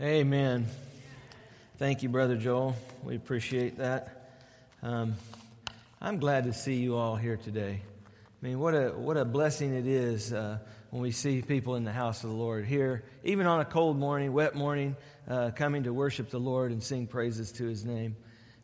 [0.00, 0.68] Amen.
[1.78, 2.76] Thank you, Brother Joel.
[3.02, 4.30] We appreciate that.
[4.80, 5.16] Um,
[6.00, 7.82] I'm glad to see you all here today.
[7.82, 10.58] I mean, what a, what a blessing it is uh,
[10.90, 13.98] when we see people in the house of the Lord here, even on a cold
[13.98, 14.94] morning, wet morning,
[15.26, 18.14] uh, coming to worship the Lord and sing praises to his name.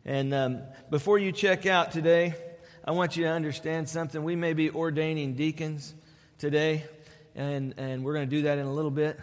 [0.05, 2.33] And um, before you check out today,
[2.85, 4.23] I want you to understand something.
[4.23, 5.95] We may be ordaining deacons
[6.37, 6.85] today,
[7.35, 9.19] and, and we're going to do that in a little bit.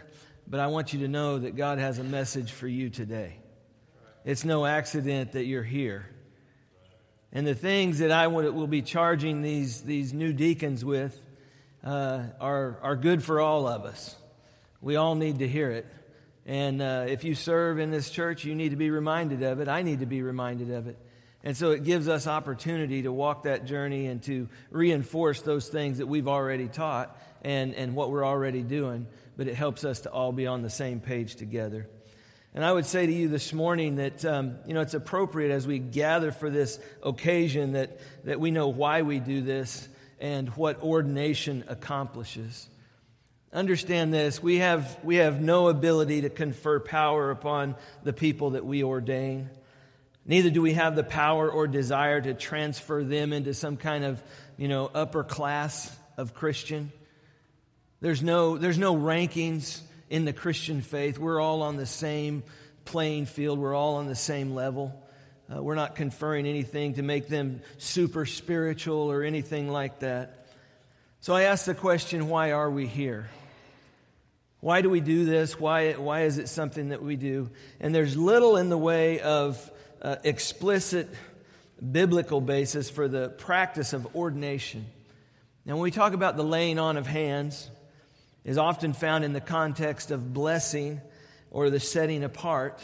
[0.47, 3.39] But I want you to know that God has a message for you today.
[4.25, 6.09] It's no accident that you're here.
[7.33, 11.19] And the things that I will be charging these, these new deacons with
[11.83, 14.15] uh, are, are good for all of us.
[14.81, 15.87] We all need to hear it.
[16.45, 19.69] And uh, if you serve in this church, you need to be reminded of it.
[19.69, 20.99] I need to be reminded of it.
[21.45, 25.99] And so it gives us opportunity to walk that journey and to reinforce those things
[25.99, 29.07] that we've already taught and, and what we're already doing
[29.37, 31.89] but it helps us to all be on the same page together.
[32.55, 35.67] And I would say to you this morning that, um, you know, it's appropriate as
[35.67, 39.89] we gather for this occasion that, that we know why we do this
[40.21, 42.69] and what ordination accomplishes.
[43.55, 48.67] Understand this we have, we have no ability to confer power upon the people that
[48.67, 49.49] we ordain.
[50.25, 54.23] Neither do we have the power or desire to transfer them into some kind of,
[54.57, 56.93] you know, upper class of Christian.
[58.01, 61.19] There's no, there's no rankings in the Christian faith.
[61.19, 62.45] We're all on the same
[62.85, 64.99] playing field, we're all on the same level.
[65.53, 70.47] Uh, we're not conferring anything to make them super spiritual or anything like that.
[71.21, 73.29] So I ask the question why are we here?
[74.61, 75.59] Why do we do this?
[75.59, 77.51] Why, why is it something that we do?
[77.81, 79.71] And there's little in the way of
[80.03, 81.09] uh, explicit
[81.91, 84.87] biblical basis for the practice of ordination.
[85.65, 87.71] Now, when we talk about the laying on of hands,
[88.45, 91.01] is often found in the context of blessing
[91.51, 92.83] or the setting apart.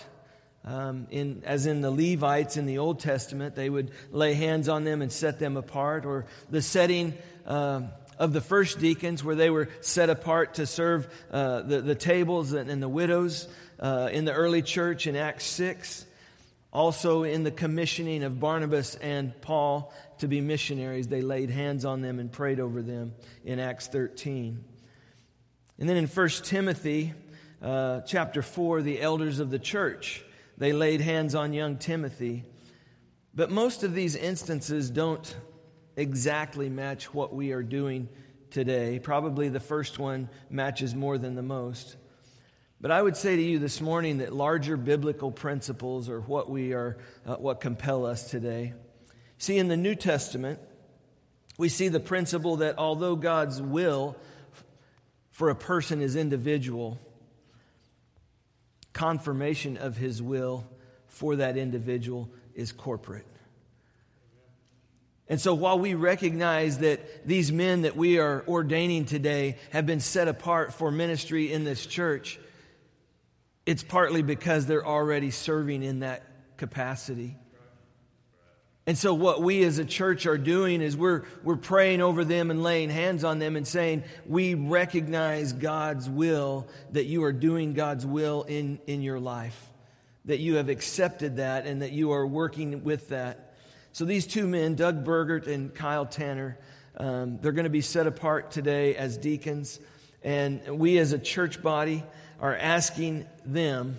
[0.65, 4.85] Um, in, as in the Levites in the Old Testament, they would lay hands on
[4.85, 7.15] them and set them apart, or the setting
[7.47, 7.83] uh,
[8.19, 12.53] of the first deacons, where they were set apart to serve uh, the, the tables
[12.53, 13.49] and, and the widows
[13.81, 16.05] uh, in the early church in Acts 6.
[16.73, 22.03] Also, in the commissioning of Barnabas and Paul to be missionaries, they laid hands on
[22.03, 23.15] them and prayed over them
[23.45, 24.63] in Acts 13.
[25.79, 27.15] And then in 1 Timothy
[27.63, 30.23] uh, chapter 4, the elders of the church,
[30.59, 32.45] they laid hands on young Timothy.
[33.35, 35.35] But most of these instances don't
[35.97, 38.09] exactly match what we are doing
[38.51, 38.99] today.
[38.99, 41.97] Probably the first one matches more than the most.
[42.81, 46.73] But I would say to you this morning that larger biblical principles are what we
[46.75, 48.73] are, uh, what compel us today.
[49.39, 50.61] See, in the New Testament,
[51.57, 54.17] we see the principle that although God's will
[55.33, 57.01] for a person is individual,
[58.93, 60.65] confirmation of his will
[61.09, 63.27] for that individual is corporate.
[65.29, 70.01] And so, while we recognize that these men that we are ordaining today have been
[70.01, 72.39] set apart for ministry in this church,
[73.69, 76.23] it's partly because they're already serving in that
[76.57, 77.37] capacity.
[78.87, 82.51] And so, what we as a church are doing is we're, we're praying over them
[82.51, 87.75] and laying hands on them and saying, We recognize God's will, that you are doing
[87.75, 89.71] God's will in, in your life,
[90.25, 93.55] that you have accepted that, and that you are working with that.
[93.93, 96.59] So, these two men, Doug Burgert and Kyle Tanner,
[96.97, 99.79] um, they're going to be set apart today as deacons.
[100.23, 102.03] And we as a church body
[102.41, 103.99] are asking them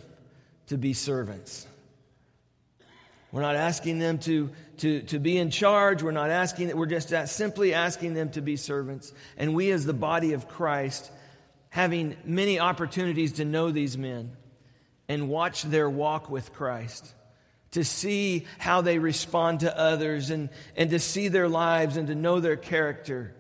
[0.68, 1.68] to be servants.
[3.32, 6.02] We're not asking them to, to, to be in charge.
[6.02, 6.78] We're not asking that.
[6.78, 9.14] We're just simply asking them to be servants.
[9.38, 11.12] And we, as the body of Christ,
[11.70, 14.36] having many opportunities to know these men
[15.08, 17.14] and watch their walk with Christ,
[17.72, 22.16] to see how they respond to others and, and to see their lives and to
[22.16, 23.36] know their character,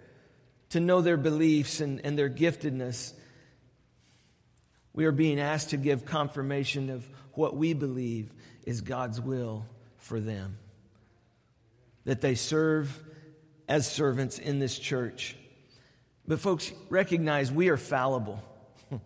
[0.69, 3.13] to know their beliefs and, and their giftedness.
[4.93, 8.31] We are being asked to give confirmation of what we believe
[8.65, 9.65] is God's will
[9.97, 10.57] for them.
[12.05, 13.03] That they serve
[13.67, 15.35] as servants in this church.
[16.27, 18.43] But, folks, recognize we are fallible.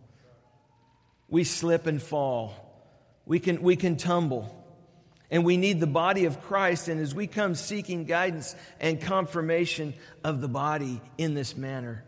[1.29, 2.55] we slip and fall.
[3.25, 4.59] We can, we can tumble.
[5.29, 6.87] And we need the body of Christ.
[6.87, 9.93] And as we come seeking guidance and confirmation
[10.23, 12.03] of the body in this manner,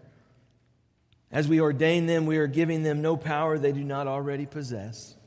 [1.36, 5.18] as we ordain them, we are giving them no power they do not already possess.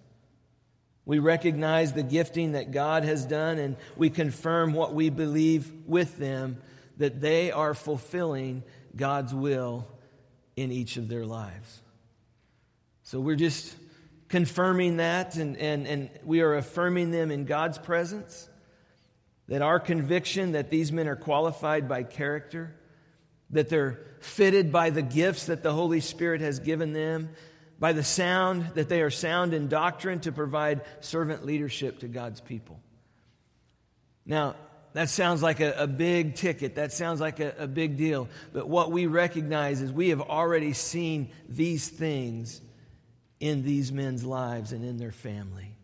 [1.05, 6.17] We recognize the gifting that God has done, and we confirm what we believe with
[6.17, 6.57] them
[6.97, 8.63] that they are fulfilling
[8.97, 9.87] God's will
[10.57, 11.83] in each of their lives.
[13.03, 13.77] So we're just
[14.29, 18.49] confirming that and, and, and we are affirming them in God's presence.
[19.49, 22.75] That our conviction that these men are qualified by character,
[23.51, 27.31] that they're fitted by the gifts that the Holy Spirit has given them,
[27.79, 32.41] by the sound, that they are sound in doctrine to provide servant leadership to God's
[32.41, 32.81] people.
[34.27, 34.57] Now,
[34.95, 36.75] that sounds like a, a big ticket.
[36.75, 38.29] That sounds like a, a big deal.
[38.53, 42.61] But what we recognize is we have already seen these things
[43.39, 45.77] in these men's lives and in their family.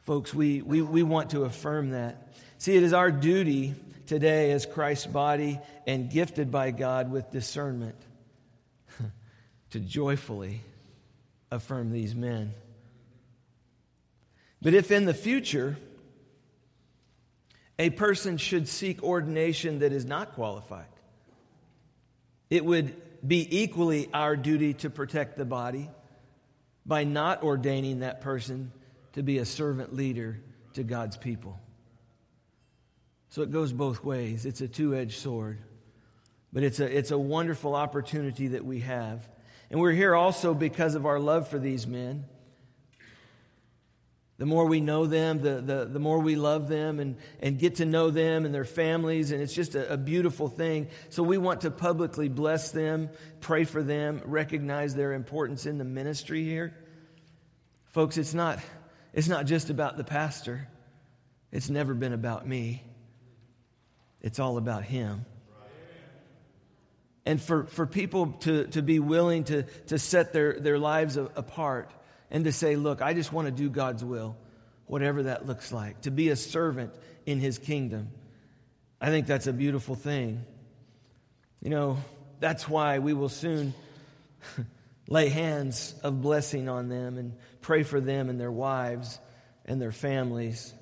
[0.00, 2.32] Folks, we, we, we want to affirm that.
[2.58, 3.74] See, it is our duty
[4.10, 7.94] today as Christ's body and gifted by God with discernment
[9.70, 10.62] to joyfully
[11.48, 12.52] affirm these men.
[14.60, 15.76] But if in the future
[17.78, 20.90] a person should seek ordination that is not qualified,
[22.50, 22.92] it would
[23.24, 25.88] be equally our duty to protect the body
[26.84, 28.72] by not ordaining that person
[29.12, 30.40] to be a servant leader
[30.72, 31.60] to God's people.
[33.30, 34.44] So it goes both ways.
[34.44, 35.58] It's a two edged sword.
[36.52, 39.28] But it's a, it's a wonderful opportunity that we have.
[39.70, 42.24] And we're here also because of our love for these men.
[44.38, 47.76] The more we know them, the, the, the more we love them and, and get
[47.76, 50.88] to know them and their families, and it's just a, a beautiful thing.
[51.10, 53.10] So we want to publicly bless them,
[53.40, 56.74] pray for them, recognize their importance in the ministry here.
[57.88, 58.58] Folks, it's not,
[59.12, 60.66] it's not just about the pastor,
[61.52, 62.82] it's never been about me.
[64.22, 65.24] It's all about Him.
[67.26, 71.90] And for, for people to, to be willing to, to set their, their lives apart
[72.30, 74.36] and to say, look, I just want to do God's will,
[74.86, 76.92] whatever that looks like, to be a servant
[77.26, 78.10] in His kingdom.
[79.00, 80.44] I think that's a beautiful thing.
[81.60, 81.98] You know,
[82.38, 83.74] that's why we will soon
[85.08, 89.18] lay hands of blessing on them and pray for them and their wives
[89.66, 90.72] and their families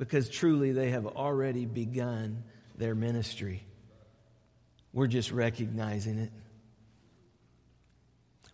[0.00, 2.42] because truly they have already begun
[2.74, 3.62] their ministry.
[4.94, 6.32] We're just recognizing it.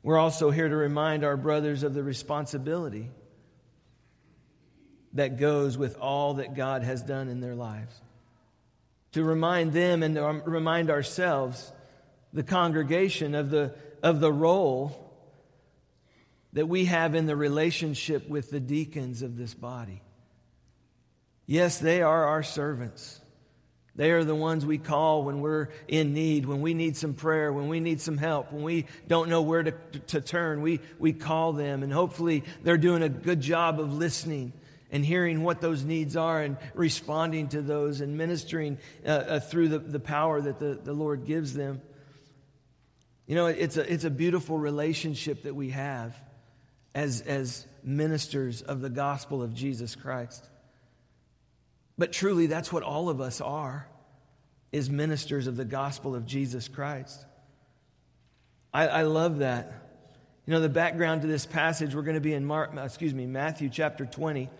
[0.03, 3.11] We're also here to remind our brothers of the responsibility
[5.13, 7.95] that goes with all that God has done in their lives.
[9.13, 11.73] To remind them and to um, remind ourselves,
[12.33, 13.73] the congregation, of the,
[14.03, 15.15] of the role
[16.55, 20.03] that we have in the relationship with the deacons of this body.
[21.47, 23.21] Yes, they are our servants.
[23.95, 27.51] They are the ones we call when we're in need, when we need some prayer,
[27.51, 29.73] when we need some help, when we don't know where to,
[30.09, 30.61] to turn.
[30.61, 34.53] We, we call them, and hopefully they're doing a good job of listening
[34.91, 39.69] and hearing what those needs are and responding to those and ministering uh, uh, through
[39.69, 41.81] the, the power that the, the Lord gives them.
[43.27, 46.15] You know, it's a, it's a beautiful relationship that we have
[46.95, 50.47] as, as ministers of the gospel of Jesus Christ.
[51.99, 53.89] But truly, that's what all of us are,
[54.73, 57.25] is ministers of the gospel of Jesus Christ.
[58.73, 59.73] I, I love that.
[60.45, 63.27] You know, the background to this passage, we're going to be in Mark, excuse me,
[63.27, 64.51] Matthew chapter 20.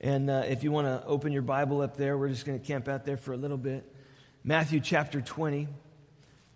[0.00, 2.66] And uh, if you want to open your Bible up there, we're just going to
[2.66, 3.84] camp out there for a little bit.
[4.42, 5.68] Matthew chapter 20.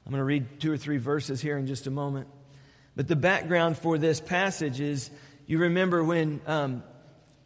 [0.06, 2.28] I'm going to read two or three verses here in just a moment.
[2.96, 5.10] But the background for this passage is
[5.46, 6.82] you remember when um,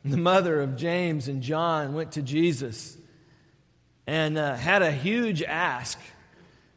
[0.05, 2.97] the mother of James and John, went to Jesus
[4.07, 5.99] and uh, had a huge ask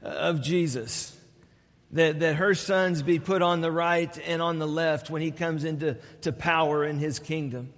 [0.01, 1.17] of Jesus
[1.91, 5.31] that, that her sons be put on the right and on the left when he
[5.31, 7.73] comes into to power in his kingdom.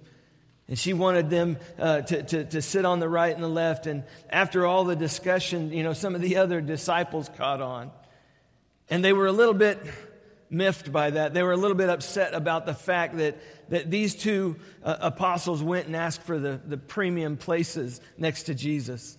[0.66, 3.86] And she wanted them uh, to, to, to sit on the right and the left.
[3.86, 7.90] And after all the discussion, you know, some of the other disciples caught on.
[8.88, 9.78] And they were a little bit
[10.50, 11.34] miffed by that.
[11.34, 13.38] They were a little bit upset about the fact that,
[13.70, 18.54] that these two uh, apostles went and asked for the, the premium places next to
[18.54, 19.18] Jesus.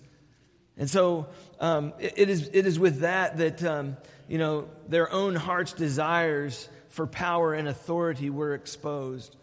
[0.78, 1.28] And so
[1.60, 5.74] um, it, it, is, it is with that that, um, you know, their own heart's
[5.74, 9.36] desires for power and authority were exposed.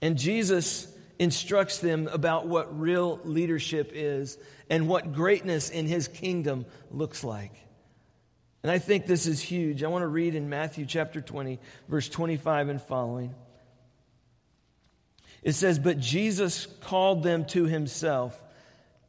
[0.00, 4.38] And Jesus instructs them about what real leadership is
[4.68, 7.52] and what greatness in his kingdom looks like.
[8.66, 9.84] And I think this is huge.
[9.84, 13.32] I want to read in Matthew chapter 20, verse 25 and following.
[15.44, 18.36] It says, But Jesus called them to himself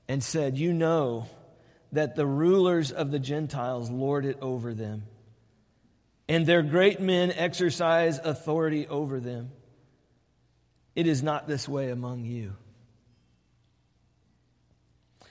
[0.08, 1.26] and said, You know
[1.92, 5.06] that the rulers of the Gentiles lord it over them,
[6.30, 9.50] and their great men exercise authority over them.
[10.96, 12.54] It is not this way among you.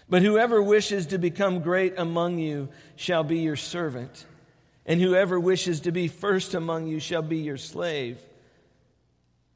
[0.08, 4.25] But whoever wishes to become great among you shall be your servant,
[4.84, 8.20] and whoever wishes to be first among you shall be your slave.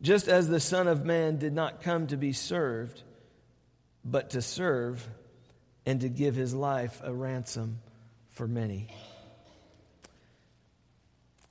[0.03, 3.03] just as the Son of Man did not come to be served,
[4.05, 5.07] but to serve
[5.85, 7.81] and to give his life a ransom
[8.31, 8.89] for many.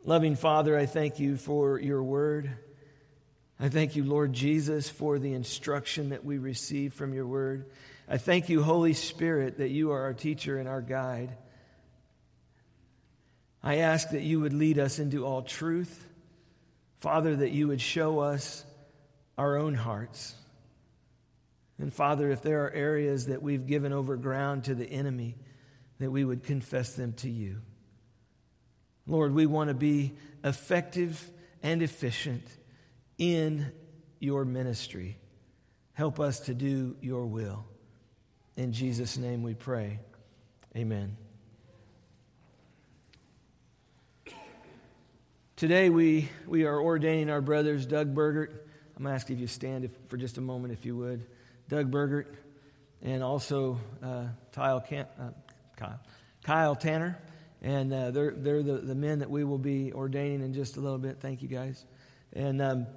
[0.03, 2.49] Loving Father, I thank you for your word.
[3.59, 7.65] I thank you, Lord Jesus, for the instruction that we receive from your word.
[8.11, 11.37] I thank you, Holy Spirit, that you are our teacher and our guide.
[13.61, 16.07] I ask that you would lead us into all truth.
[17.01, 18.65] Father, that you would show us
[19.37, 20.33] our own hearts.
[21.77, 25.37] And Father, if there are areas that we've given over ground to the enemy,
[25.99, 27.57] that we would confess them to you.
[29.05, 30.13] Lord, we want to be
[30.43, 31.23] effective
[31.61, 32.43] and efficient
[33.19, 33.71] in
[34.19, 35.17] your ministry.
[35.93, 37.65] Help us to do your will.
[38.59, 39.99] In Jesus' name we pray.
[40.75, 41.15] Amen.
[45.55, 48.67] Today we, we are ordaining our brothers Doug Burgert.
[48.97, 51.25] I'm going to ask if you stand if, for just a moment, if you would.
[51.69, 52.35] Doug Burgert
[53.01, 55.29] and also uh, Kyle, uh,
[55.77, 55.99] Kyle,
[56.43, 57.17] Kyle, Tanner.
[57.61, 60.81] And uh, they're, they're the, the men that we will be ordaining in just a
[60.81, 61.21] little bit.
[61.21, 61.85] Thank you, guys.
[62.33, 62.87] And um,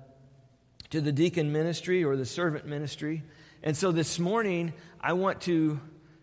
[0.91, 3.23] to the deacon ministry or the servant ministry.
[3.63, 5.81] And so this morning, I want to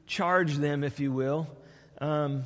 [0.08, 1.48] charge them, if you will.
[2.02, 2.44] Um,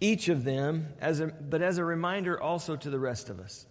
[0.00, 3.66] each of them, as a, but as a reminder also to the rest of us.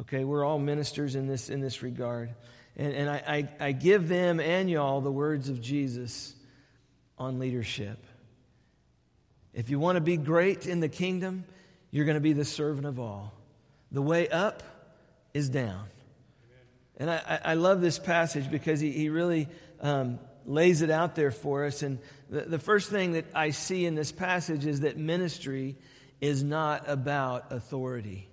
[0.00, 2.34] Okay, we're all ministers in this, in this regard.
[2.76, 6.34] And, and I, I, I give them and y'all the words of Jesus
[7.18, 7.98] on leadership.
[9.52, 11.44] If you want to be great in the kingdom,
[11.90, 13.32] you're going to be the servant of all.
[13.90, 14.62] The way up
[15.34, 15.84] is down.
[17.02, 19.48] And I, I love this passage because he, he really
[19.80, 21.82] um, lays it out there for us.
[21.82, 21.98] And
[22.30, 25.74] the, the first thing that I see in this passage is that ministry
[26.20, 28.28] is not about authority.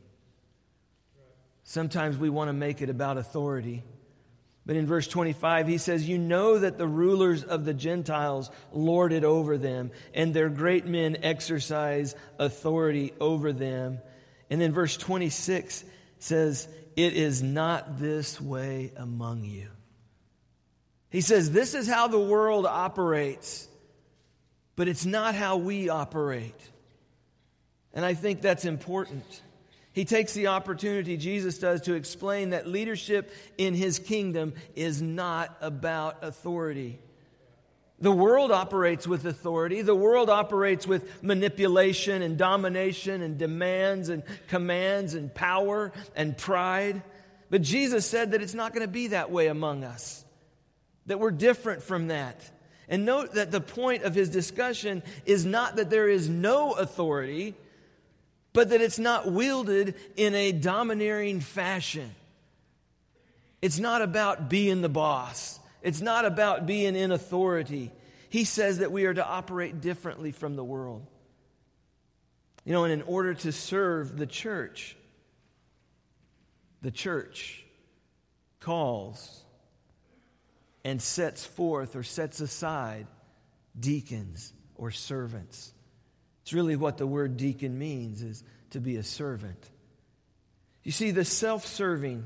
[1.63, 3.83] Sometimes we want to make it about authority.
[4.67, 9.13] But in verse 25, he says, You know that the rulers of the Gentiles lord
[9.13, 13.97] it over them, and their great men exercise authority over them.
[14.51, 15.83] And then verse 26
[16.19, 19.67] says, It is not this way among you.
[21.09, 23.67] He says, This is how the world operates,
[24.75, 26.59] but it's not how we operate.
[27.93, 29.41] And I think that's important.
[29.91, 35.57] He takes the opportunity, Jesus does, to explain that leadership in his kingdom is not
[35.61, 36.99] about authority.
[38.01, 39.81] The world operates with authority.
[39.81, 47.01] The world operates with manipulation and domination and demands and commands and power and pride.
[47.49, 50.23] But Jesus said that it's not going to be that way among us
[51.09, 52.49] that we're different from that.
[52.87, 57.55] And note that the point of his discussion is not that there is no authority,
[58.53, 62.13] but that it's not wielded in a domineering fashion.
[63.61, 67.91] It's not about being the boss, it's not about being in authority.
[68.29, 71.05] He says that we are to operate differently from the world.
[72.65, 74.95] You know, and in order to serve the church,
[76.81, 77.63] the church
[78.59, 79.43] calls
[80.83, 83.07] and sets forth or sets aside
[83.79, 85.73] deacons or servants.
[86.43, 89.69] It's really what the word deacon means is to be a servant.
[90.83, 92.25] You see, the self serving,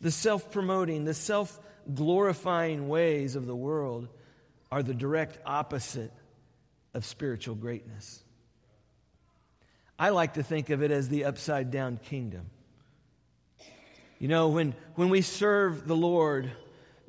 [0.00, 1.58] the self promoting, the self
[1.94, 4.08] glorifying ways of the world
[4.70, 6.12] are the direct opposite
[6.94, 8.22] of spiritual greatness.
[9.98, 12.46] I like to think of it as the upside down kingdom.
[14.18, 16.50] You know, when, when we serve the Lord,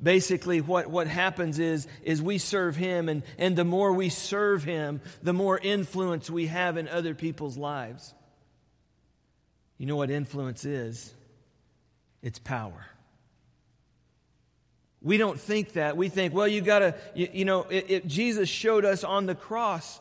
[0.02, 4.64] basically what, what happens is, is we serve him and, and the more we serve
[4.64, 8.14] him the more influence we have in other people's lives
[9.82, 11.12] you know what influence is
[12.22, 12.86] it's power
[15.02, 18.84] we don't think that we think well you gotta you, you know if jesus showed
[18.84, 20.00] us on the cross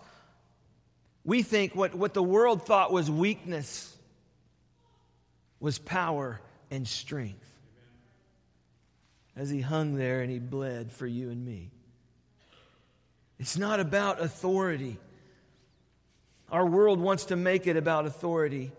[1.23, 3.95] we think what, what the world thought was weakness
[5.59, 6.41] was power
[6.71, 7.47] and strength
[9.35, 11.71] as he hung there and he bled for you and me.
[13.39, 14.97] It's not about authority.
[16.51, 18.71] Our world wants to make it about authority.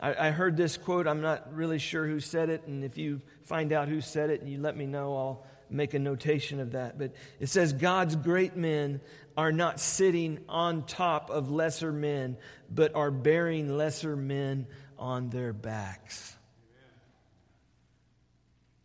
[0.00, 1.06] I, I, heard this quote.
[1.06, 4.40] I'm not really sure who said it, and if you find out who said it
[4.40, 6.98] and you let me know, I'll make a notation of that.
[6.98, 9.00] But it says, God's great men
[9.36, 12.36] are not sitting on top of lesser men,
[12.70, 14.66] but are bearing lesser men
[14.98, 16.36] on their backs.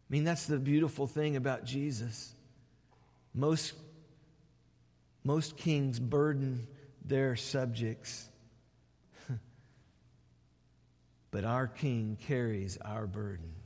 [0.10, 2.34] I mean, that's the beautiful thing about Jesus.
[3.34, 3.74] Most,
[5.24, 6.68] most kings burden
[7.04, 8.30] their subjects,
[11.32, 13.57] but our king carries our burden.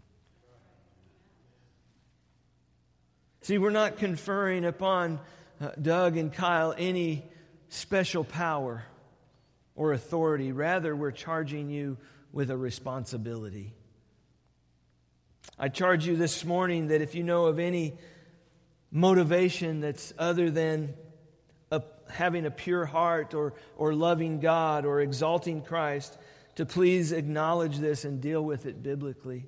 [3.43, 5.19] See, we're not conferring upon
[5.59, 7.25] uh, Doug and Kyle any
[7.69, 8.83] special power
[9.75, 10.51] or authority.
[10.51, 11.97] Rather, we're charging you
[12.31, 13.73] with a responsibility.
[15.57, 17.97] I charge you this morning that if you know of any
[18.91, 20.93] motivation that's other than
[21.71, 21.81] a,
[22.11, 26.15] having a pure heart or, or loving God or exalting Christ,
[26.55, 29.47] to please acknowledge this and deal with it biblically.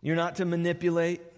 [0.00, 1.33] You're not to manipulate,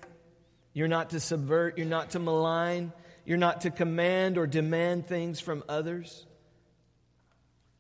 [0.77, 2.93] you're not to subvert, you're not to malign,
[3.25, 6.27] you're not to command or demand things from others.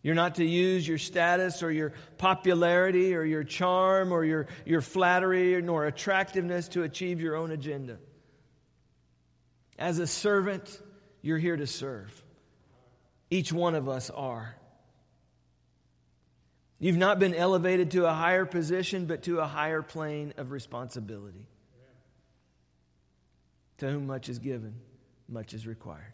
[0.02, 4.80] You're not to use your status or your popularity or your charm or your, your
[4.80, 7.98] flattery nor attractiveness to achieve your own agenda.
[9.78, 10.80] As a servant,
[11.20, 12.24] you're here to serve.
[13.28, 14.56] Each one of us are.
[16.78, 21.46] You've not been elevated to a higher position, but to a higher plane of responsibility.
[23.78, 24.74] To whom much is given,
[25.28, 26.12] much is required.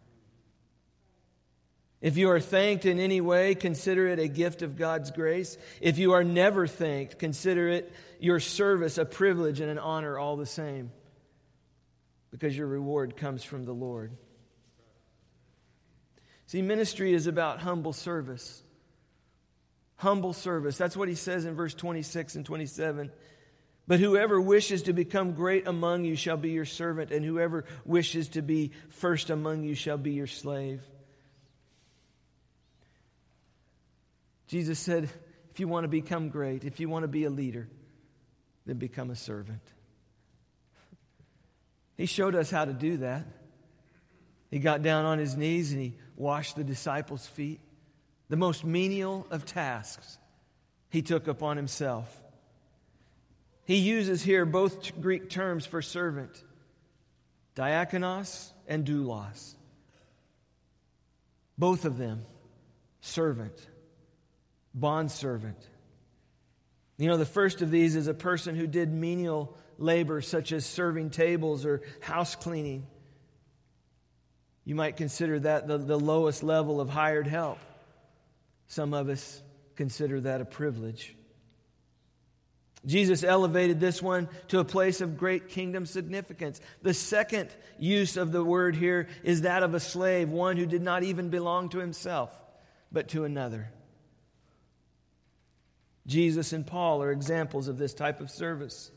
[2.01, 5.57] If you are thanked in any way, consider it a gift of God's grace.
[5.81, 10.37] If you are never thanked, consider it your service a privilege and an honor all
[10.37, 10.91] the same,
[12.33, 14.11] because your reward comes from the Lord.
[16.47, 18.65] See, ministry is about humble service.
[19.95, 20.77] Humble service.
[20.77, 23.13] That's what he says in verse 26 and 27.
[23.87, 28.29] But whoever wishes to become great among you shall be your servant, and whoever wishes
[28.31, 30.81] to be first among you shall be your slave.
[34.47, 35.09] Jesus said,
[35.51, 37.69] if you want to become great, if you want to be a leader,
[38.67, 39.61] then become a servant.
[41.97, 43.27] He showed us how to do that.
[44.51, 47.61] He got down on his knees and he washed the disciples' feet.
[48.29, 50.19] The most menial of tasks
[50.89, 52.22] he took upon himself.
[53.65, 56.43] He uses here both Greek terms for servant
[57.55, 59.55] diakonos and doulos.
[61.59, 62.25] Both of them,
[63.01, 63.69] servant
[64.75, 65.59] bondservant.
[66.99, 70.65] You know, the first of these is a person who did menial labor, such as
[70.65, 72.87] serving tables or house cleaning.
[74.65, 77.59] You might consider that the, the lowest level of hired help.
[78.69, 79.43] Some of us
[79.75, 81.17] consider that a privilege.
[82.85, 86.61] Jesus elevated this one to a place of great kingdom significance.
[86.83, 90.83] The second use of the word here is that of a slave, one who did
[90.83, 92.33] not even belong to himself,
[92.91, 93.71] but to another.
[96.09, 98.91] Jesus and Paul are examples of this type of service.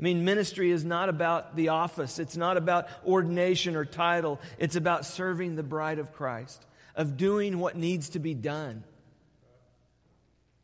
[0.00, 4.74] I mean, ministry is not about the office, it's not about ordination or title, it's
[4.74, 8.82] about serving the bride of Christ, of doing what needs to be done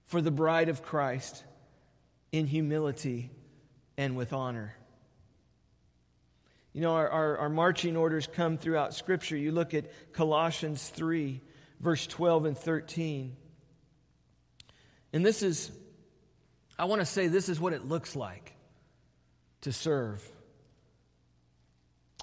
[0.06, 1.44] for the bride of Christ
[2.32, 3.30] in humility
[3.96, 4.74] and with honor.
[6.72, 9.36] You know, our, our, our, marching orders come throughout Scripture.
[9.36, 11.40] You look at Colossians 3,
[11.80, 13.36] verse 12 and 13.
[15.12, 15.72] And this is,
[16.78, 18.54] I want to say, this is what it looks like
[19.62, 20.22] to serve.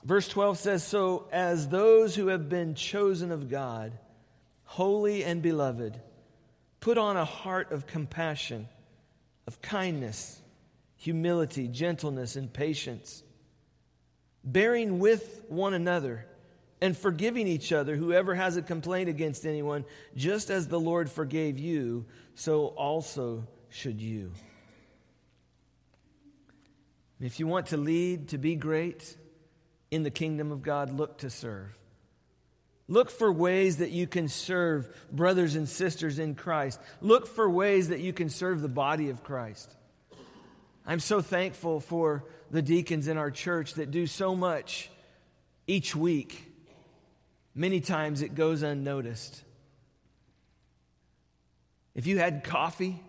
[0.03, 3.97] Verse 12 says, So as those who have been chosen of God,
[4.63, 5.99] holy and beloved,
[6.79, 8.67] put on a heart of compassion,
[9.47, 10.41] of kindness,
[10.95, 13.23] humility, gentleness, and patience,
[14.43, 16.25] bearing with one another
[16.81, 21.57] and forgiving each other, whoever has a complaint against anyone, just as the Lord forgave
[21.57, 22.05] you,
[22.35, 24.31] so also should you.
[27.21, 29.15] If you want to lead, to be great
[29.89, 31.75] in the kingdom of God, look to serve.
[32.87, 36.79] Look for ways that you can serve brothers and sisters in Christ.
[37.01, 39.73] Look for ways that you can serve the body of Christ.
[40.85, 44.91] I'm so thankful for the deacons in our church that do so much
[45.67, 46.51] each week
[47.57, 49.41] Many times it goes unnoticed.
[51.95, 53.01] If you had coffee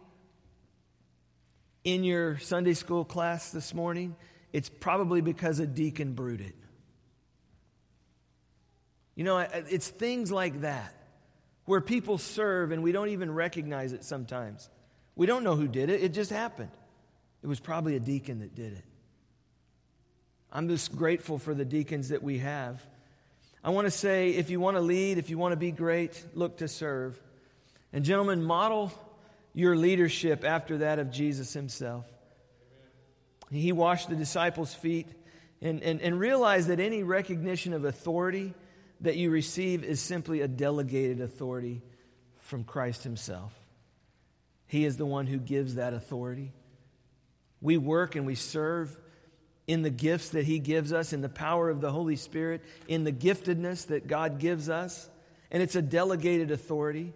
[1.83, 4.15] in your Sunday school class this morning,
[4.53, 6.55] it's probably because a deacon brewed it.
[9.17, 10.95] You know, it's things like that
[11.65, 14.69] where people serve and we don't even recognize it sometimes.
[15.17, 16.71] We don't know who did it, it just happened.
[17.43, 18.85] It was probably a deacon that did it.
[20.53, 22.85] I'm just grateful for the deacons that we have.
[23.65, 26.25] I want to say if you want to lead, if you want to be great,
[26.35, 27.21] look to serve.
[27.93, 28.93] And, gentlemen, model
[29.55, 32.05] your leadership after that of Jesus himself.
[33.51, 33.63] Amen.
[33.63, 35.09] He washed the disciples' feet
[35.61, 38.55] and, and, and realize that any recognition of authority
[39.01, 41.83] that you receive is simply a delegated authority
[42.41, 43.53] from Christ himself.
[44.67, 46.53] He is the one who gives that authority.
[47.61, 48.97] We work and we serve
[49.67, 53.05] in the gifts that He gives us, in the power of the Holy Spirit, in
[53.05, 55.09] the giftedness that God gives us,
[55.51, 57.13] and it's a delegated authority.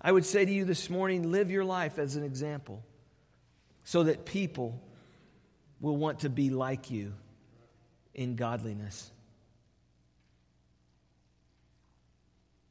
[0.00, 2.82] I would say to you this morning live your life as an example
[3.84, 4.80] so that people
[5.80, 7.14] will want to be like you
[8.14, 9.10] in godliness.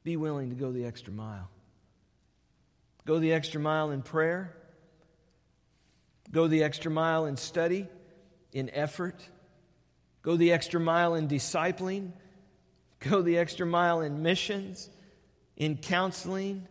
[0.08, 1.50] Be willing to go the extra mile.
[3.06, 4.56] Go the extra mile in prayer.
[6.32, 7.90] Go the extra mile in study,
[8.54, 9.22] in effort.
[10.22, 12.14] Go the extra mile in discipling.
[13.02, 14.90] Go the extra mile in missions,
[15.58, 16.70] in counseling,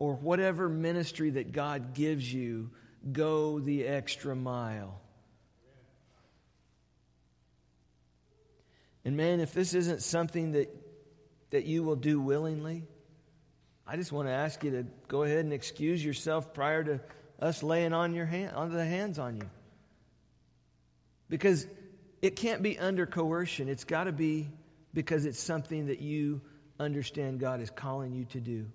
[0.00, 2.72] or whatever ministry that God gives you.
[3.12, 5.00] Go the extra mile.
[9.04, 10.87] And man, if this isn't something that
[11.50, 12.84] that you will do willingly?
[13.86, 17.00] I just want to ask you to go ahead and excuse yourself prior to
[17.40, 19.48] us laying on your hand, on the hands on you.
[21.28, 21.66] Because
[22.20, 23.68] it can't be under coercion.
[23.68, 24.50] It's got to be
[24.92, 26.40] because it's something that you
[26.78, 28.66] understand God is calling you to do.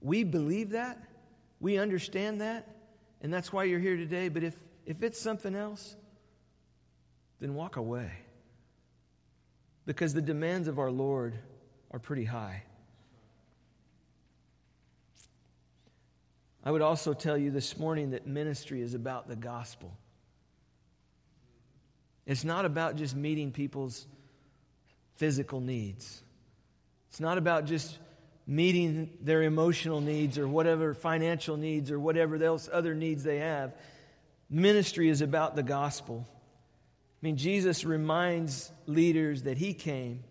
[0.00, 1.02] We believe that.
[1.60, 2.68] We understand that.
[3.20, 4.28] And that's why you're here today.
[4.28, 5.96] But if, if it's something else,
[7.40, 8.12] then walk away.
[9.86, 11.34] Because the demands of our Lord
[11.92, 12.62] are pretty high.
[16.64, 19.92] I would also tell you this morning that ministry is about the gospel.
[22.24, 24.06] It's not about just meeting people's
[25.16, 26.22] physical needs.
[27.10, 27.98] It's not about just
[28.46, 33.74] meeting their emotional needs or whatever financial needs or whatever else other needs they have.
[34.48, 36.26] Ministry is about the gospel.
[36.28, 40.22] I mean, Jesus reminds leaders that he came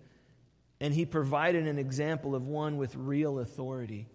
[0.82, 4.08] and he provided an example of one with real authority.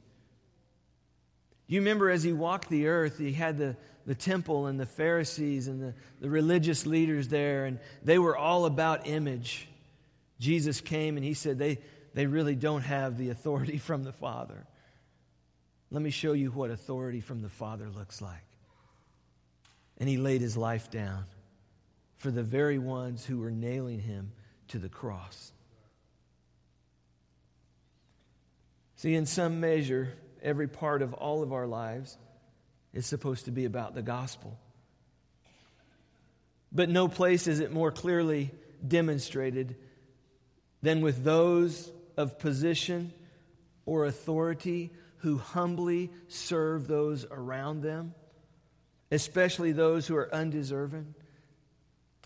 [1.69, 5.69] You remember as he walked the earth, he had the, the temple and the Pharisees
[5.69, 9.69] and the, the religious leaders there, and they were all about image.
[10.41, 11.79] Jesus came and he said, they,
[12.15, 14.67] they really don't have the authority from the Father.
[15.93, 18.45] Let me show you what authority from the Father looks like.
[19.99, 21.27] And he laid his life down
[22.17, 24.33] for the very ones who were nailing him
[24.69, 25.53] to the cross.
[29.07, 32.19] See, in some measure, every part of all of our lives
[32.93, 34.59] is supposed to be about the gospel.
[36.73, 38.51] But no place is it more clearly
[38.85, 39.77] demonstrated
[40.83, 43.13] than with those of position
[43.85, 48.13] or authority who humbly serve those around them,
[49.13, 51.15] especially those who are undeserving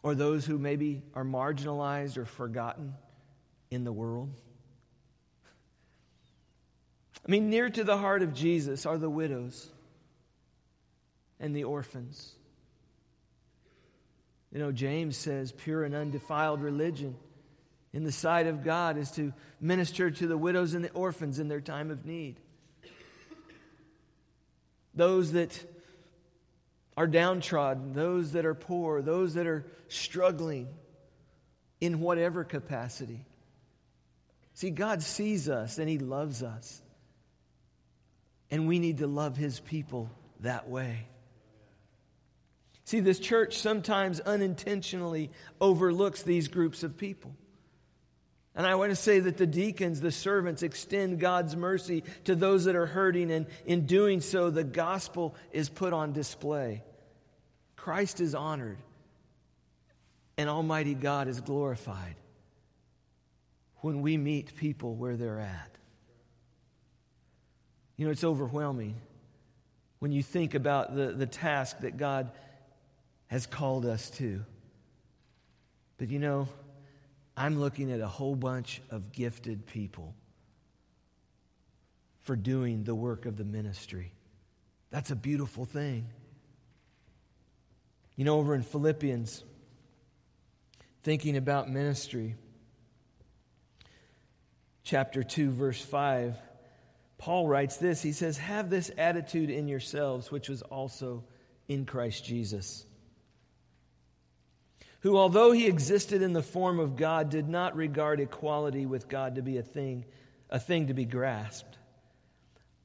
[0.03, 2.95] or those who maybe are marginalized or forgotten
[3.71, 4.31] in the world.
[7.27, 9.69] I mean, near to the heart of Jesus are the widows
[11.39, 12.35] and the orphans.
[14.53, 17.17] You know, James says pure and undefiled religion
[17.93, 21.49] in the sight of God is to minister to the widows and the orphans in
[21.49, 22.37] their time of need.
[24.95, 25.65] Those that
[26.97, 30.69] are downtrodden, those that are poor, those that are struggling
[31.81, 33.25] in whatever capacity.
[34.55, 36.83] See, God sees us and He loves us.
[38.51, 40.11] And we need to love his people
[40.41, 41.07] that way.
[42.85, 47.33] See, this church sometimes unintentionally overlooks these groups of people.
[48.55, 52.65] And I want to say that the deacons, the servants, extend God's mercy to those
[52.65, 56.83] that are hurting, and in doing so, the gospel is put on display.
[57.77, 58.79] Christ is honored,
[60.37, 62.17] and Almighty God is glorified
[63.77, 65.70] when we meet people where they're at.
[68.01, 68.95] You know, it's overwhelming
[69.99, 72.31] when you think about the, the task that God
[73.27, 74.43] has called us to.
[75.99, 76.49] But you know,
[77.37, 80.15] I'm looking at a whole bunch of gifted people
[82.23, 84.13] for doing the work of the ministry.
[84.89, 86.07] That's a beautiful thing.
[88.17, 89.45] You know, over in Philippians,
[91.03, 92.35] thinking about ministry,
[94.85, 96.39] chapter 2, verse 5
[97.21, 98.01] Paul writes this.
[98.01, 101.23] He says, Have this attitude in yourselves, which was also
[101.69, 102.87] in Christ Jesus,
[105.01, 109.35] who, although he existed in the form of God, did not regard equality with God
[109.35, 110.07] to be a thing,
[110.49, 111.77] a thing to be grasped,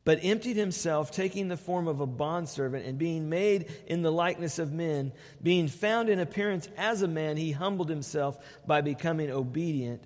[0.03, 4.59] but emptied himself, taking the form of a bondservant, and being made in the likeness
[4.59, 10.03] of men, being found in appearance as a man, he humbled himself by becoming obedient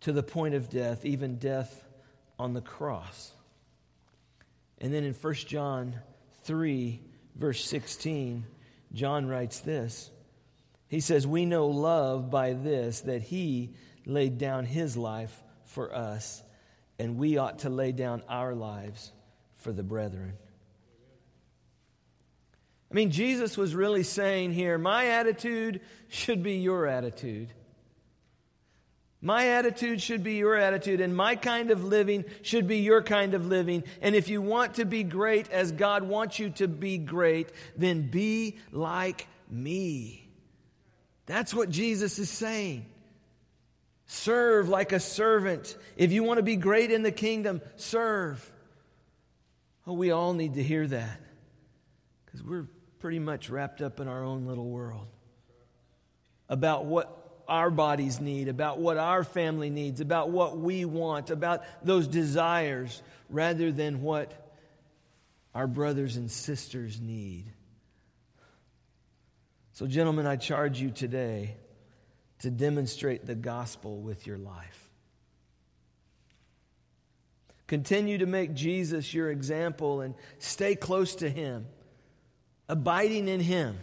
[0.00, 1.86] to the point of death, even death
[2.40, 3.32] on the cross.
[4.78, 5.94] And then in 1 John
[6.44, 7.02] 3,
[7.36, 8.46] verse 16,
[8.94, 10.10] John writes this
[10.88, 13.74] He says, We know love by this, that he
[14.06, 16.42] laid down his life for us,
[16.98, 19.12] and we ought to lay down our lives
[19.58, 20.32] for the brethren.
[22.90, 27.52] I mean, Jesus was really saying here, my attitude should be your attitude.
[29.22, 33.34] My attitude should be your attitude, and my kind of living should be your kind
[33.34, 33.84] of living.
[34.00, 38.08] And if you want to be great as God wants you to be great, then
[38.08, 40.26] be like me.
[41.26, 42.86] That's what Jesus is saying.
[44.06, 45.76] Serve like a servant.
[45.96, 48.50] If you want to be great in the kingdom, serve.
[49.86, 51.20] Oh, we all need to hear that
[52.24, 52.66] because we're
[53.00, 55.06] pretty much wrapped up in our own little world
[56.48, 57.19] about what
[57.50, 63.02] our bodies need, about what our family needs, about what we want, about those desires,
[63.28, 64.54] rather than what
[65.54, 67.52] our brothers and sisters need.
[69.72, 71.56] So, gentlemen, I charge you today
[72.40, 74.88] to demonstrate the gospel with your life.
[77.66, 81.66] Continue to make Jesus your example and stay close to him,
[82.68, 83.78] abiding in him.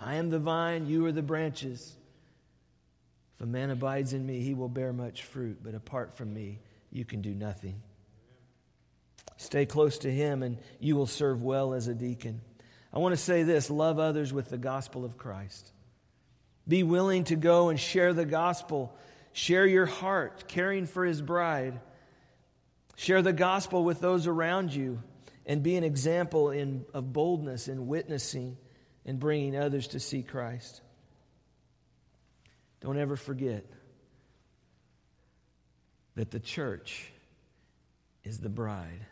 [0.00, 1.96] I am the vine, you are the branches.
[3.40, 6.58] If a man abides in me, he will bear much fruit, but apart from me,
[6.92, 7.80] you can do nothing.
[9.38, 12.42] Stay close to him, and you will serve well as a deacon.
[12.92, 15.72] I want to say this love others with the gospel of Christ.
[16.68, 18.94] Be willing to go and share the gospel,
[19.32, 21.80] share your heart, caring for his bride.
[22.96, 25.02] Share the gospel with those around you,
[25.46, 28.58] and be an example in, of boldness in witnessing
[29.06, 30.82] and bringing others to see Christ.
[32.80, 33.64] Don't ever forget
[36.14, 37.10] that the church
[38.24, 39.06] is the bride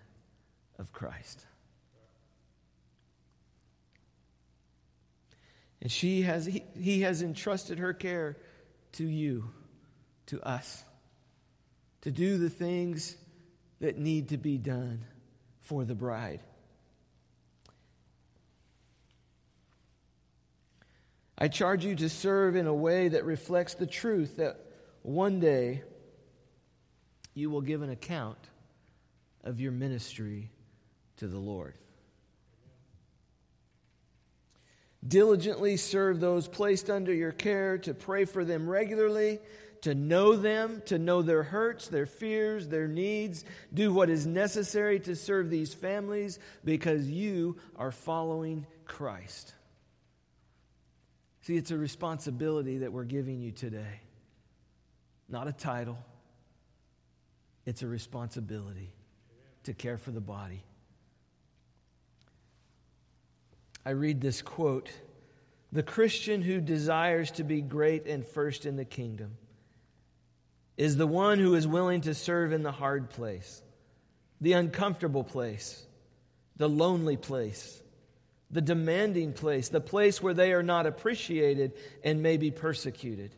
[0.78, 1.44] of Christ.
[5.80, 8.36] And she has, he, he has entrusted her care
[8.92, 9.50] to you,
[10.26, 10.82] to us,
[12.02, 13.16] to do the things
[13.80, 15.04] that need to be done
[15.60, 16.40] for the bride.
[21.38, 24.60] I charge you to serve in a way that reflects the truth that
[25.02, 25.82] one day
[27.32, 28.38] you will give an account
[29.44, 30.50] of your ministry
[31.18, 31.74] to the Lord.
[35.06, 39.38] Diligently serve those placed under your care, to pray for them regularly,
[39.82, 43.44] to know them, to know their hurts, their fears, their needs.
[43.72, 49.54] Do what is necessary to serve these families because you are following Christ.
[51.48, 54.02] See, it's a responsibility that we're giving you today,
[55.30, 55.96] not a title.
[57.64, 58.92] It's a responsibility
[59.62, 60.62] to care for the body.
[63.82, 64.90] I read this quote
[65.72, 69.38] The Christian who desires to be great and first in the kingdom
[70.76, 73.62] is the one who is willing to serve in the hard place,
[74.38, 75.82] the uncomfortable place,
[76.58, 77.80] the lonely place
[78.50, 83.34] the demanding place, the place where they are not appreciated and may be persecuted.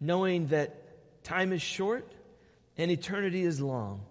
[0.00, 2.12] Knowing that time is short
[2.76, 4.02] and eternity is long,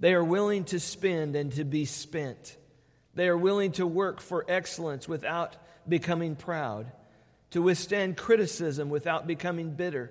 [0.00, 2.56] they are willing to spend and to be spent.
[3.14, 5.56] They are willing to work for excellence without
[5.88, 6.90] becoming proud,
[7.52, 10.10] to withstand criticism without becoming bitter,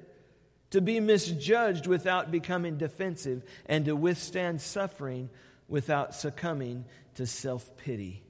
[0.72, 5.30] to be misjudged without becoming defensive, and to withstand suffering
[5.68, 8.25] without succumbing to self pity.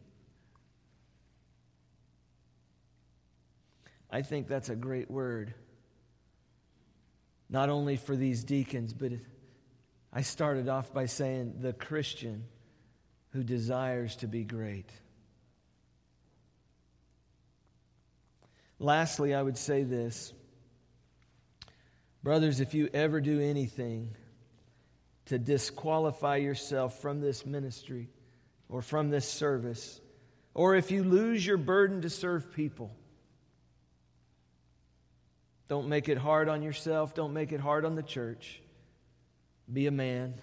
[4.10, 5.54] I think that's a great word.
[7.50, 9.12] Not only for these deacons, but
[10.12, 12.46] I started off by saying the Christian
[13.32, 14.90] who desires to be great.
[18.80, 20.34] Lastly, I would say this
[22.24, 24.16] Brothers, if you ever do anything
[25.28, 28.10] to disqualify yourself from this ministry
[28.70, 30.02] or from this service,
[30.54, 32.96] or if you lose your burden to serve people,
[35.68, 37.16] don't make it hard on yourself.
[37.16, 38.62] Don't make it hard on the church.
[39.72, 40.36] Be a man.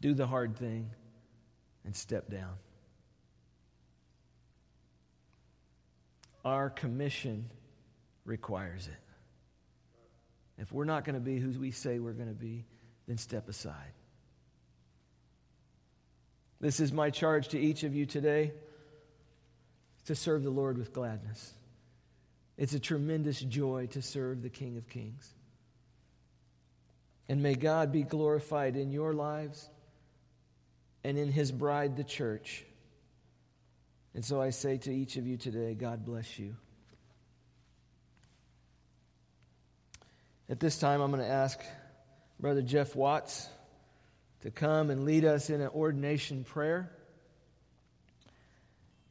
[0.00, 0.90] Do the hard thing
[1.84, 2.54] and step down.
[6.44, 7.50] Our commission
[8.24, 8.94] requires it.
[10.60, 12.64] If we're not going to be who we say we're going to be,
[13.06, 13.92] then step aside.
[16.60, 18.52] This is my charge to each of you today
[20.06, 21.52] to serve the Lord with gladness.
[22.58, 25.32] It's a tremendous joy to serve the King of Kings.
[27.28, 29.68] And may God be glorified in your lives
[31.04, 32.64] and in his bride, the church.
[34.14, 36.56] And so I say to each of you today, God bless you.
[40.50, 41.60] At this time, I'm going to ask
[42.40, 43.48] Brother Jeff Watts
[44.40, 46.90] to come and lead us in an ordination prayer.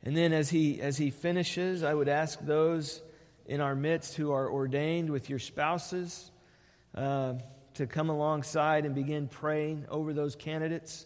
[0.03, 3.01] And then as he, as he finishes, I would ask those
[3.47, 6.31] in our midst who are ordained with your spouses
[6.95, 7.33] uh,
[7.75, 11.05] to come alongside and begin praying over those candidates,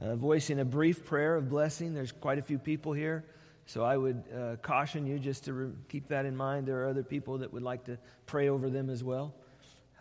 [0.00, 1.94] uh, voicing a brief prayer of blessing.
[1.94, 3.24] There's quite a few people here,
[3.66, 6.66] so I would uh, caution you just to re- keep that in mind.
[6.66, 9.34] There are other people that would like to pray over them as well.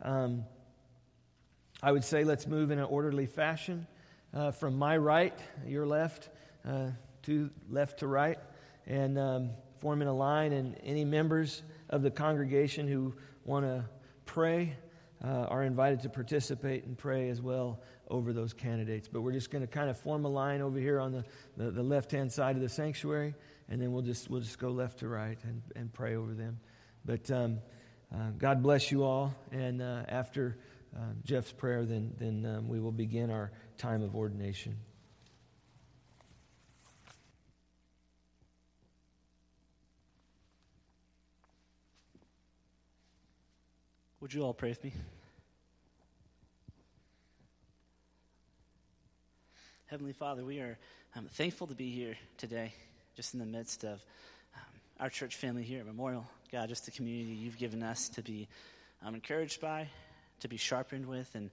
[0.04, 0.46] Um,
[1.82, 3.88] I would say let's move in an orderly fashion
[4.34, 6.30] uh, from my right, your left,
[6.68, 6.90] uh,
[7.24, 8.38] to left to right,
[8.86, 9.50] and um,
[9.82, 10.54] forming a line.
[10.54, 13.14] And any members of the congregation who
[13.44, 13.84] want to
[14.26, 14.78] pray
[15.24, 19.08] uh, are invited to participate and pray as well over those candidates.
[19.08, 21.26] But we're just going to kind of form a line over here on the,
[21.58, 23.36] the, the left hand side of the sanctuary,
[23.70, 26.60] and then we'll just, we'll just go left to right and, and pray over them.
[27.06, 27.60] But um,
[28.14, 29.34] uh, God bless you all.
[29.52, 30.58] And uh, after
[30.96, 34.78] uh, Jeff's prayer, then, then um, we will begin our time of ordination.
[44.22, 44.94] Would you all pray with me?
[49.88, 50.78] Heavenly Father, we are
[51.16, 52.72] um, thankful to be here today,
[53.16, 53.94] just in the midst of
[54.56, 54.62] um,
[55.00, 56.28] our church family here at Memorial.
[56.52, 58.48] God, just the community you've given us to be
[59.04, 59.90] um, encouraged by,
[60.42, 61.50] to be sharpened with, and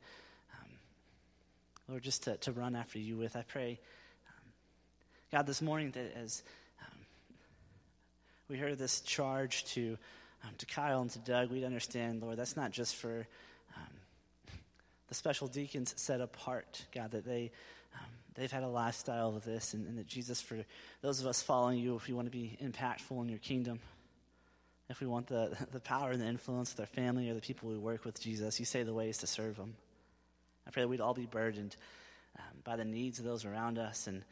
[0.52, 0.68] um,
[1.88, 3.35] Lord, just to, to run after you with.
[3.35, 3.81] I pray,
[4.28, 4.52] um,
[5.33, 6.42] God, this morning that as
[6.83, 6.98] um,
[8.50, 9.96] we heard this charge to
[10.44, 13.27] um, to Kyle and to Doug, we'd understand, Lord, that's not just for
[13.77, 13.92] um,
[15.09, 17.51] the special deacons set apart, God, that they
[17.94, 20.59] um, they've had a lifestyle of this, and, and, that Jesus, for
[21.03, 23.81] those of us following you, if we want to be impactful in your kingdom,
[24.88, 27.68] if we want the, the power and the influence with our family or the people
[27.68, 29.74] we work with, Jesus, you say the ways to serve them.
[30.66, 31.77] I pray that we'd all be burdened
[32.38, 34.22] um, by the needs of those around us and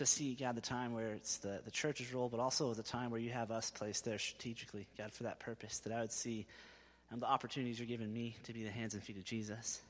[0.00, 3.10] to see, God, the time where it's the, the church's role, but also the time
[3.10, 6.46] where you have us placed there strategically, God, for that purpose, that I would see
[7.12, 9.80] um, the opportunities you're giving me to be the hands and feet of Jesus.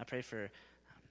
[0.00, 1.02] I pray for um,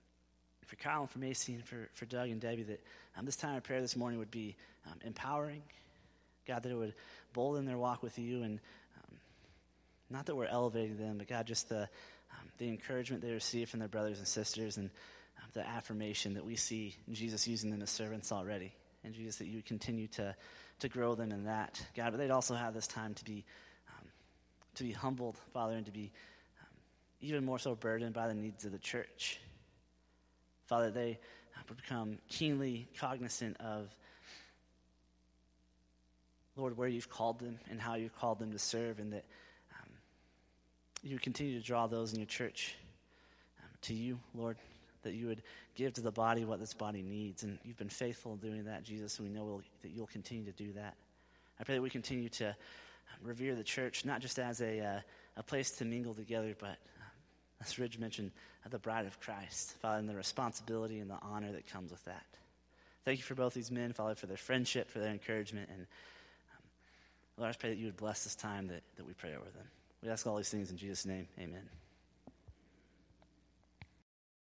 [0.65, 2.81] for Kyle and for Macy and for, for Doug and Debbie that
[3.17, 4.55] um, this time of prayer this morning would be
[4.87, 5.61] um, empowering
[6.47, 6.93] God, that it would
[7.33, 8.43] bolden their walk with you.
[8.43, 8.59] And
[8.97, 9.17] um,
[10.09, 13.79] not that we're elevating them, but God, just the, um, the encouragement they receive from
[13.79, 14.89] their brothers and sisters and
[15.53, 18.73] the affirmation that we see Jesus using them as servants already.
[19.03, 20.35] And Jesus, that you would continue to,
[20.79, 21.81] to grow them in that.
[21.95, 23.45] God, but they'd also have this time to be,
[23.89, 24.07] um,
[24.75, 26.11] to be humbled, Father, and to be
[26.61, 26.67] um,
[27.21, 29.39] even more so burdened by the needs of the church.
[30.65, 31.19] Father, they
[31.69, 33.95] would become keenly cognizant of
[36.55, 39.25] Lord, where you've called them and how you've called them to serve, and that
[39.73, 39.89] um,
[41.03, 42.75] you continue to draw those in your church
[43.61, 44.57] um, to you, Lord,
[45.05, 45.41] that you would
[45.75, 47.43] give to the body what this body needs.
[47.43, 50.45] And you've been faithful in doing that, Jesus, and we know we'll, that you'll continue
[50.45, 50.95] to do that.
[51.59, 52.53] I pray that we continue to um,
[53.23, 54.99] revere the church, not just as a, uh,
[55.37, 57.11] a place to mingle together, but um,
[57.61, 58.31] as Ridge mentioned,
[58.69, 62.25] the bride of Christ, Father, and the responsibility and the honor that comes with that.
[63.05, 65.85] Thank you for both these men, Father, for their friendship, for their encouragement, and
[67.37, 69.67] Lord, I pray that you would bless this time that, that we pray over them.
[70.01, 71.27] We ask all these things in Jesus' name.
[71.39, 71.67] Amen.